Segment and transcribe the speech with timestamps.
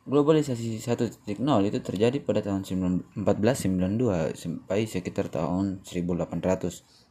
[0.05, 1.17] globalisasi 1.0
[1.65, 7.03] itu terjadi pada tahun 1492 sampai sekitar tahun 1800.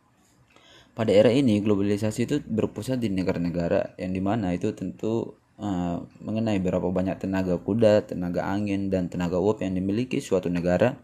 [0.92, 6.60] Pada era ini globalisasi itu berpusat di negara-negara yang di mana itu tentu uh, mengenai
[6.60, 11.00] berapa banyak tenaga kuda, tenaga angin, dan tenaga uap yang dimiliki suatu negara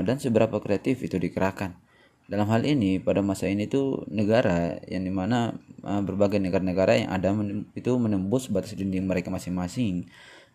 [0.00, 1.76] dan seberapa kreatif itu dikerahkan.
[2.24, 5.52] Dalam hal ini pada masa ini tuh negara yang di mana
[5.84, 7.28] uh, berbagai negara-negara yang ada
[7.76, 10.08] itu menembus batas dinding mereka masing-masing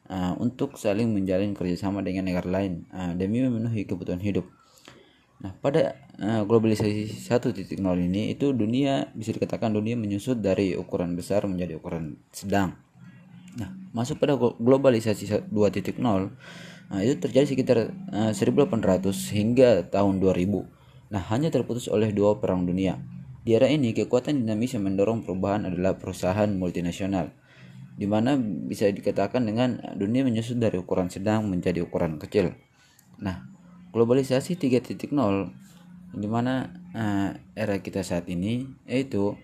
[0.10, 4.50] uh, untuk saling menjalin kerjasama dengan negara lain demi memenuhi kebutuhan hidup.
[5.38, 11.46] Nah pada uh, globalisasi 1.0 ini itu dunia bisa dikatakan dunia menyusut dari ukuran besar
[11.46, 12.87] menjadi ukuran sedang.
[13.58, 15.98] Nah masuk pada globalisasi 2.0
[16.88, 17.78] Nah, itu terjadi sekitar
[18.16, 21.12] uh, eh, 1800 hingga tahun 2000.
[21.12, 23.00] Nah, hanya terputus oleh dua perang dunia.
[23.44, 27.32] Di era ini, kekuatan dinamis yang mendorong perubahan adalah perusahaan multinasional,
[27.96, 32.56] di mana bisa dikatakan dengan dunia menyusut dari ukuran sedang menjadi ukuran kecil.
[33.20, 33.48] Nah,
[33.92, 35.12] globalisasi 3.0
[36.18, 39.36] di mana uh, era kita saat ini yaitu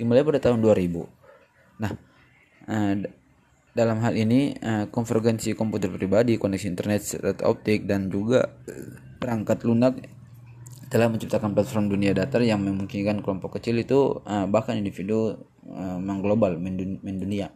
[0.00, 1.17] dimulai pada tahun 2000.
[1.78, 1.92] Nah,
[2.66, 2.94] uh,
[3.74, 8.50] dalam hal ini, uh, konvergensi komputer pribadi, koneksi internet serat optik, dan juga
[9.18, 9.98] perangkat lunak
[10.88, 15.36] telah menciptakan platform dunia datar yang memungkinkan kelompok kecil itu bahkan individu
[16.00, 17.52] mengglobal mendunia.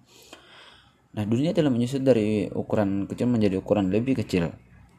[1.16, 4.52] Nah, dunia telah menyusut dari ukuran kecil menjadi ukuran lebih kecil.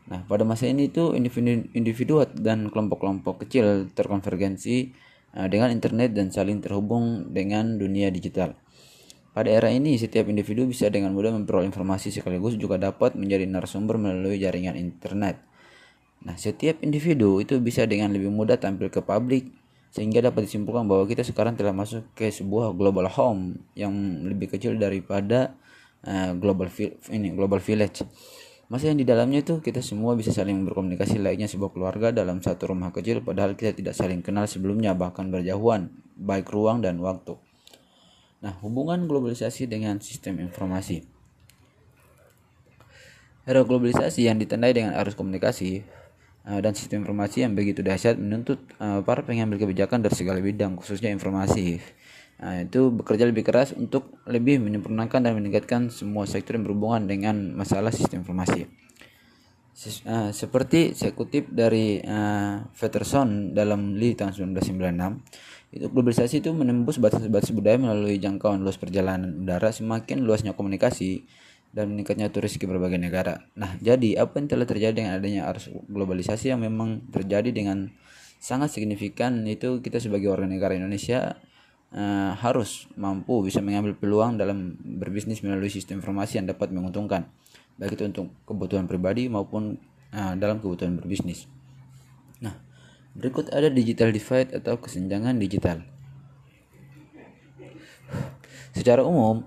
[0.09, 4.89] Nah, pada masa ini itu individu, individu dan kelompok-kelompok kecil terkonvergensi
[5.53, 8.57] dengan internet dan saling terhubung dengan dunia digital.
[9.33, 13.97] Pada era ini, setiap individu bisa dengan mudah memperoleh informasi sekaligus juga dapat menjadi narasumber
[13.97, 15.41] melalui jaringan internet.
[16.23, 19.49] Nah, setiap individu itu bisa dengan lebih mudah tampil ke publik
[19.94, 23.94] sehingga dapat disimpulkan bahwa kita sekarang telah masuk ke sebuah global home yang
[24.25, 25.53] lebih kecil daripada
[26.05, 26.69] uh, global
[27.09, 28.05] ini global village.
[28.71, 32.73] Masa yang di dalamnya itu kita semua bisa saling berkomunikasi layaknya sebuah keluarga dalam satu
[32.73, 37.38] rumah kecil padahal kita tidak saling kenal sebelumnya bahkan berjauhan baik ruang dan waktu.
[38.44, 41.08] Nah, hubungan globalisasi dengan sistem informasi.
[43.48, 45.84] Era globalisasi yang ditandai dengan arus komunikasi
[46.48, 50.76] uh, dan sistem informasi yang begitu dahsyat menuntut uh, para pengambil kebijakan dari segala bidang,
[50.76, 51.80] khususnya informasi.
[52.44, 57.56] Uh, itu bekerja lebih keras untuk lebih menyempurnakan dan meningkatkan semua sektor yang berhubungan dengan
[57.56, 58.68] masalah sistem informasi.
[60.04, 61.98] Uh, seperti saya kutip dari
[62.75, 69.41] Peterson dalam Lee tahun 1996 itu globalisasi itu menembus batas-batas budaya melalui jangkauan luas perjalanan
[69.41, 71.25] udara semakin luasnya komunikasi
[71.73, 73.50] dan meningkatnya turis ke berbagai negara.
[73.57, 77.89] Nah, jadi apa yang telah terjadi dengan adanya arus globalisasi yang memang terjadi dengan
[78.38, 81.41] sangat signifikan itu kita sebagai warga negara Indonesia
[81.89, 87.25] uh, harus mampu bisa mengambil peluang dalam berbisnis melalui sistem informasi yang dapat menguntungkan
[87.81, 89.81] baik itu untuk kebutuhan pribadi maupun
[90.13, 91.50] uh, dalam kebutuhan berbisnis.
[93.13, 95.85] Berikut ada digital divide atau kesenjangan digital.
[98.74, 99.46] Secara umum,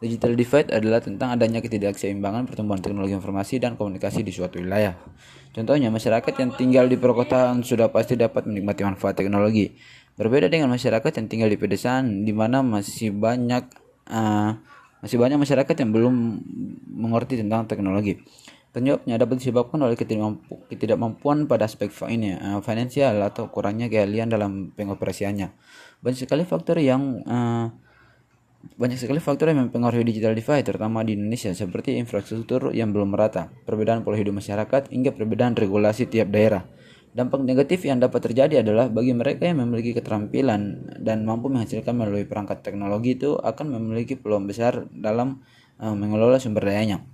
[0.00, 4.96] digital divide adalah tentang adanya ketidakseimbangan pertumbuhan teknologi informasi dan komunikasi di suatu wilayah.
[5.52, 9.76] Contohnya, masyarakat yang tinggal di perkotaan sudah pasti dapat menikmati manfaat teknologi.
[10.16, 13.68] Berbeda dengan masyarakat yang tinggal di pedesaan, di mana masih banyak
[14.08, 14.56] uh,
[15.04, 16.14] masih banyak masyarakat yang belum
[16.88, 18.24] mengerti tentang teknologi.
[18.72, 20.00] Penyebabnya dapat disebabkan oleh
[20.72, 25.52] ketidakmampuan pada aspek uh, finansial atau kurangnya keahlian dalam pengoperasiannya.
[26.00, 27.68] Banyak sekali faktor yang uh,
[28.80, 33.52] banyak sekali faktor yang mempengaruhi digital divide terutama di Indonesia seperti infrastruktur yang belum merata,
[33.68, 36.64] perbedaan pola hidup masyarakat hingga perbedaan regulasi tiap daerah.
[37.12, 42.24] Dampak negatif yang dapat terjadi adalah bagi mereka yang memiliki keterampilan dan mampu menghasilkan melalui
[42.24, 45.44] perangkat teknologi itu akan memiliki peluang besar dalam
[45.76, 47.04] uh, mengelola sumber dayanya.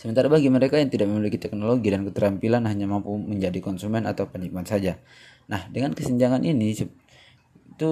[0.00, 4.64] Sementara bagi mereka yang tidak memiliki teknologi dan keterampilan hanya mampu menjadi konsumen atau penikmat
[4.64, 4.96] saja.
[5.52, 6.88] Nah, dengan kesenjangan ini itu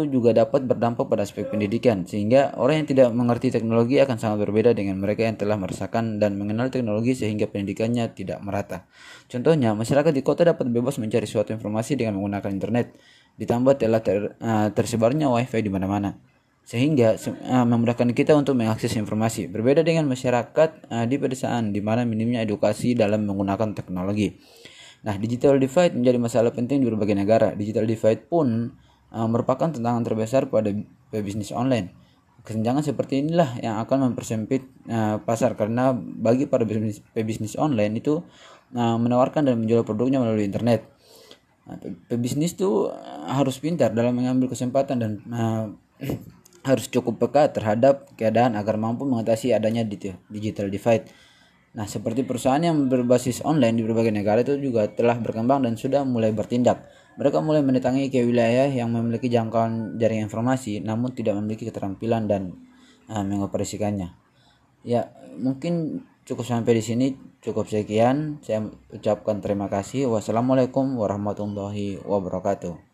[0.08, 4.72] juga dapat berdampak pada aspek pendidikan sehingga orang yang tidak mengerti teknologi akan sangat berbeda
[4.72, 8.88] dengan mereka yang telah merasakan dan mengenal teknologi sehingga pendidikannya tidak merata.
[9.28, 12.96] Contohnya, masyarakat di kota dapat bebas mencari suatu informasi dengan menggunakan internet
[13.36, 16.16] ditambah telah ter, uh, tersebarnya wifi di mana-mana
[16.68, 19.48] sehingga uh, memudahkan kita untuk mengakses informasi.
[19.48, 24.36] Berbeda dengan masyarakat uh, di pedesaan di mana minimnya edukasi dalam menggunakan teknologi.
[25.08, 27.56] Nah digital divide menjadi masalah penting di berbagai negara.
[27.56, 28.76] Digital divide pun
[29.16, 30.68] uh, merupakan tantangan terbesar pada
[31.08, 31.96] bisnis online.
[32.44, 35.56] Kesenjangan seperti inilah yang akan mempersempit uh, pasar.
[35.56, 38.20] Karena bagi para bisnis pebisnis online itu
[38.76, 40.84] uh, menawarkan dan menjual produknya melalui internet.
[41.68, 41.76] Nah,
[42.08, 42.64] pebisnis eh,
[43.28, 45.64] harus pintar dalam mengambil kesempatan dan uh,
[46.68, 49.82] harus cukup peka terhadap keadaan agar mampu mengatasi adanya
[50.28, 51.08] digital divide.
[51.72, 56.04] Nah, seperti perusahaan yang berbasis online di berbagai negara itu juga telah berkembang dan sudah
[56.04, 56.84] mulai bertindak.
[57.16, 62.54] Mereka mulai mendatangi ke wilayah yang memiliki jangkauan jaringan informasi namun tidak memiliki keterampilan dan
[63.10, 64.14] uh, mengoperasikannya.
[64.86, 67.06] Ya, mungkin cukup sampai di sini
[67.40, 72.87] cukup sekian saya ucapkan terima kasih wassalamualaikum warahmatullahi wabarakatuh